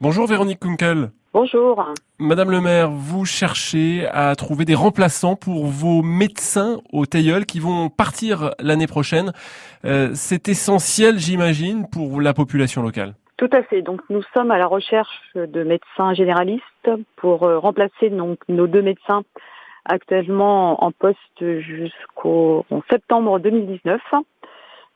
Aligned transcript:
Bonjour 0.00 0.26
Véronique 0.26 0.58
Kunkel. 0.58 1.10
Bonjour. 1.32 1.86
Madame 2.18 2.50
le 2.50 2.60
maire, 2.60 2.90
vous 2.90 3.24
cherchez 3.24 4.06
à 4.10 4.34
trouver 4.34 4.64
des 4.64 4.74
remplaçants 4.74 5.36
pour 5.36 5.66
vos 5.66 6.02
médecins 6.02 6.80
au 6.92 7.06
Teilleul 7.06 7.46
qui 7.46 7.60
vont 7.60 7.88
partir 7.90 8.54
l'année 8.58 8.88
prochaine. 8.88 9.32
Euh, 9.84 10.10
c'est 10.14 10.48
essentiel, 10.48 11.18
j'imagine, 11.18 11.86
pour 11.88 12.20
la 12.20 12.34
population 12.34 12.82
locale. 12.82 13.14
Tout 13.36 13.50
à 13.52 13.62
fait. 13.62 13.82
Donc 13.82 14.00
nous 14.10 14.22
sommes 14.34 14.50
à 14.50 14.58
la 14.58 14.66
recherche 14.66 15.20
de 15.36 15.62
médecins 15.62 16.12
généralistes 16.12 16.90
pour 17.14 17.44
euh, 17.44 17.58
remplacer 17.58 18.10
donc 18.10 18.40
nos 18.48 18.66
deux 18.66 18.82
médecins 18.82 19.22
actuellement 19.84 20.82
en 20.82 20.90
poste 20.90 21.60
jusqu'au 21.60 22.66
septembre 22.90 23.38
2019. 23.38 24.00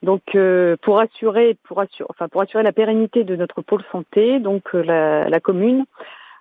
Donc 0.03 0.23
euh, 0.35 0.77
pour 0.83 1.01
assurer, 1.01 1.57
pour 1.65 1.81
assurer, 1.81 2.07
enfin 2.11 2.29
pour 2.29 2.41
assurer 2.41 2.63
la 2.63 2.73
pérennité 2.73 3.25
de 3.25 3.35
notre 3.35 3.63
pôle 3.63 3.83
santé, 3.91 4.39
donc 4.39 4.63
euh, 4.75 4.83
la, 5.29 5.41
commune 5.41 5.85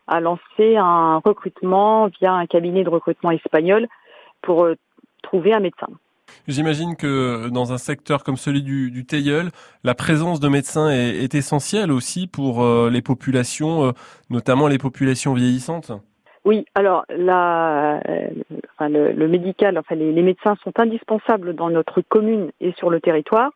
a 0.08 0.20
lancé 0.20 0.78
un 0.78 1.18
recrutement 1.18 2.08
via 2.08 2.34
un 2.34 2.46
cabinet 2.46 2.84
de 2.84 2.90
recrutement 2.90 3.32
espagnol 3.32 3.88
pour 4.42 4.64
euh, 4.64 4.76
trouver 5.24 5.54
un 5.54 5.60
médecin. 5.60 5.88
J'imagine 6.48 6.96
que 6.96 7.50
dans 7.50 7.74
un 7.74 7.78
secteur 7.78 8.24
comme 8.24 8.38
celui 8.38 8.62
du, 8.62 8.92
du 8.92 9.06
la 9.84 9.96
présence 9.96 10.40
de 10.40 10.50
médecins 10.50 10.90
est 10.90 11.34
essentielle 11.36 11.92
aussi 11.92 12.28
pour 12.28 12.66
les 12.90 13.02
populations, 13.02 13.94
notamment 14.30 14.68
les 14.68 14.78
populations 14.78 15.34
vieillissantes. 15.34 15.92
Oui, 16.48 16.66
alors 16.76 17.04
enfin, 17.10 18.88
le, 18.88 19.28
médical, 19.28 19.78
enfin 19.78 19.96
les, 19.96 20.22
médecins 20.22 20.56
sont 20.64 20.72
indispensables 20.80 21.54
dans 21.54 21.70
notre 21.70 22.00
commune 22.00 22.52
et 22.62 22.72
sur 22.78 22.90
le 22.90 23.02
territoire, 23.02 23.52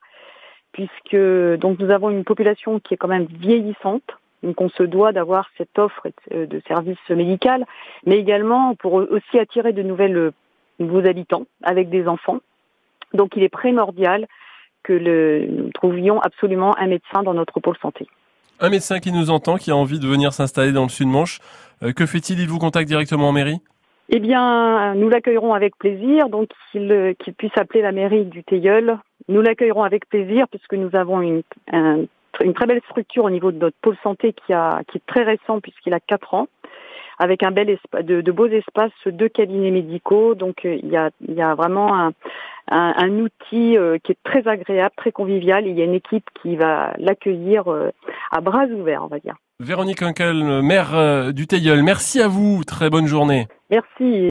puisque 0.73 1.15
donc 1.15 1.79
nous 1.79 1.89
avons 1.89 2.09
une 2.09 2.25
population 2.25 2.81
qui 2.81 2.95
est 2.95 2.97
quand 2.97 3.07
même 3.07 3.27
vieillissante, 3.29 4.03
donc 4.43 4.59
on 4.59 4.67
se 4.67 4.83
doit 4.83 5.13
d'avoir 5.13 5.47
cette 5.57 5.79
offre 5.79 6.09
de 6.31 6.61
services 6.67 7.09
médicaux, 7.09 7.63
mais 8.05 8.17
également 8.17 8.75
pour 8.75 8.95
aussi 8.95 9.39
attirer 9.39 9.71
de 9.71 9.83
nouvelles 9.83 10.33
nouveaux 10.79 11.07
habitants 11.07 11.45
avec 11.63 11.89
des 11.89 12.09
enfants. 12.09 12.39
Donc 13.13 13.37
il 13.37 13.43
est 13.43 13.47
primordial 13.47 14.27
que 14.83 15.47
nous 15.47 15.69
trouvions 15.69 16.19
absolument 16.19 16.77
un 16.77 16.87
médecin 16.87 17.23
dans 17.23 17.35
notre 17.35 17.61
pôle 17.61 17.77
santé 17.77 18.09
un 18.61 18.69
médecin 18.69 18.99
qui 18.99 19.11
nous 19.11 19.29
entend, 19.29 19.57
qui 19.57 19.71
a 19.71 19.75
envie 19.75 19.99
de 19.99 20.07
venir 20.07 20.33
s'installer 20.33 20.71
dans 20.71 20.83
le 20.83 20.89
Sud-Manche, 20.89 21.39
euh, 21.83 21.91
que 21.91 22.05
fait-il? 22.05 22.39
Il 22.39 22.47
vous 22.47 22.59
contacte 22.59 22.87
directement 22.87 23.29
en 23.29 23.31
mairie? 23.31 23.59
Eh 24.09 24.19
bien, 24.19 24.93
nous 24.95 25.09
l'accueillerons 25.09 25.53
avec 25.53 25.77
plaisir, 25.77 26.29
donc 26.29 26.49
qu'il 26.71 27.15
qu 27.17 27.31
puisse 27.31 27.57
appeler 27.57 27.81
la 27.81 27.91
mairie 27.91 28.25
du 28.25 28.43
Teilleul. 28.43 28.97
Nous 29.29 29.41
l'accueillerons 29.41 29.83
avec 29.83 30.07
plaisir 30.09 30.47
puisque 30.49 30.73
nous 30.73 30.93
avons 30.95 31.21
une, 31.21 31.43
un, 31.71 32.01
une 32.43 32.53
très 32.53 32.65
belle 32.65 32.81
structure 32.89 33.23
au 33.23 33.29
niveau 33.29 33.51
de 33.51 33.57
notre 33.57 33.77
pôle 33.81 33.97
santé 34.03 34.33
qui, 34.33 34.53
a, 34.53 34.81
qui 34.89 34.97
est 34.97 35.05
très 35.07 35.23
récent 35.23 35.61
puisqu'il 35.61 35.93
a 35.93 35.99
4 35.99 36.33
ans 36.33 36.47
avec 37.19 37.43
un 37.43 37.51
bel 37.51 37.77
de, 38.01 38.31
beaux 38.31 38.47
espaces, 38.47 38.91
deux 39.05 39.29
cabinets 39.29 39.69
médicaux. 39.69 40.33
Donc 40.33 40.65
euh, 40.65 40.79
il 40.81 40.89
y 40.89 41.41
a, 41.41 41.55
vraiment 41.55 42.11
un, 42.67 43.19
outil 43.19 43.77
euh, 43.77 43.99
qui 44.03 44.13
est 44.13 44.23
très 44.23 44.47
agréable, 44.47 44.95
très 44.97 45.11
convivial. 45.11 45.67
il 45.67 45.77
y 45.77 45.81
a 45.81 45.85
une 45.85 45.93
équipe 45.93 46.27
qui 46.41 46.55
va 46.55 46.93
l'accueillir 46.97 47.65
à 48.31 48.41
bras 48.41 48.65
ouverts, 48.65 49.03
on 49.03 49.07
va 49.07 49.19
dire. 49.19 49.35
Véronique 49.59 50.01
Unkel, 50.01 50.61
maire 50.61 51.33
du 51.33 51.47
Teilleul, 51.47 51.83
merci 51.83 52.21
à 52.21 52.27
vous. 52.27 52.63
Très 52.63 52.89
bonne 52.89 53.07
journée. 53.07 53.47
Merci. 53.69 54.29